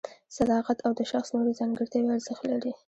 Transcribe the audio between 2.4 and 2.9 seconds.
لري.